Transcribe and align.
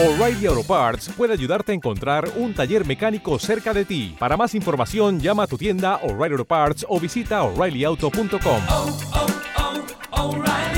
O'Reilly 0.00 0.46
Auto 0.46 0.62
Parts 0.62 1.08
puede 1.08 1.32
ayudarte 1.32 1.72
a 1.72 1.74
encontrar 1.74 2.30
un 2.36 2.54
taller 2.54 2.86
mecánico 2.86 3.36
cerca 3.40 3.74
de 3.74 3.84
ti. 3.84 4.14
Para 4.16 4.36
más 4.36 4.54
información, 4.54 5.18
llama 5.18 5.42
a 5.42 5.46
tu 5.48 5.58
tienda 5.58 5.96
O'Reilly 6.04 6.34
Auto 6.34 6.44
Parts 6.44 6.86
o 6.88 7.00
visita 7.00 7.42
oreillyauto.com. 7.42 8.62
oh, 8.68 9.00
oh, 10.12 10.36
O'Reilly 10.36 10.68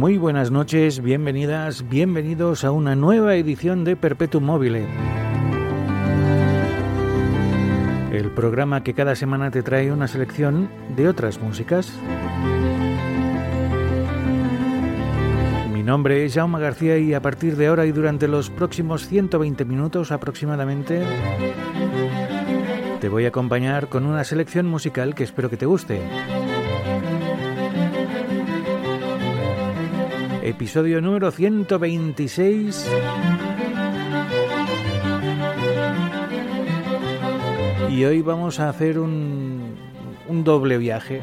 Muy 0.00 0.16
buenas 0.16 0.50
noches, 0.50 1.02
bienvenidas, 1.02 1.86
bienvenidos 1.90 2.64
a 2.64 2.70
una 2.70 2.96
nueva 2.96 3.34
edición 3.34 3.84
de 3.84 3.96
Perpetuum 3.96 4.42
Mobile. 4.42 4.88
El 8.10 8.30
programa 8.30 8.82
que 8.82 8.94
cada 8.94 9.14
semana 9.14 9.50
te 9.50 9.62
trae 9.62 9.92
una 9.92 10.08
selección 10.08 10.70
de 10.96 11.06
otras 11.06 11.38
músicas. 11.38 11.92
Mi 15.70 15.82
nombre 15.82 16.24
es 16.24 16.32
Jaume 16.32 16.60
García 16.60 16.96
y 16.96 17.12
a 17.12 17.20
partir 17.20 17.56
de 17.56 17.66
ahora 17.66 17.84
y 17.84 17.92
durante 17.92 18.26
los 18.26 18.48
próximos 18.48 19.06
120 19.06 19.66
minutos 19.66 20.12
aproximadamente 20.12 21.02
te 23.02 23.08
voy 23.10 23.26
a 23.26 23.28
acompañar 23.28 23.90
con 23.90 24.06
una 24.06 24.24
selección 24.24 24.66
musical 24.66 25.14
que 25.14 25.24
espero 25.24 25.50
que 25.50 25.58
te 25.58 25.66
guste. 25.66 26.00
Episodio 30.42 31.00
número 31.00 31.30
126. 31.30 32.90
Y 37.90 38.04
hoy 38.04 38.22
vamos 38.22 38.60
a 38.60 38.68
hacer 38.68 38.98
un, 38.98 39.76
doble 40.28 40.78
viaje. 40.78 41.20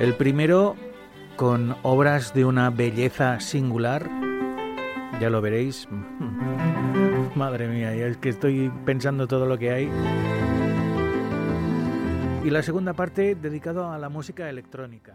El 0.00 0.14
primero 0.14 0.76
con 1.36 1.76
obras 1.82 2.34
de 2.34 2.44
una 2.44 2.70
belleza 2.70 3.40
singular. 3.40 4.08
Ya 5.20 5.30
lo 5.30 5.40
veréis. 5.40 5.88
Madre 7.34 7.68
mía, 7.68 7.94
es 7.94 8.16
que 8.16 8.30
estoy 8.30 8.72
pensando 8.84 9.26
todo 9.26 9.46
lo 9.46 9.58
que 9.58 9.70
hay. 9.70 9.90
Y 12.44 12.50
la 12.50 12.62
segunda 12.62 12.94
parte 12.94 13.34
dedicado 13.34 13.90
a 13.90 13.98
la 13.98 14.08
música 14.08 14.48
electrónica. 14.48 15.14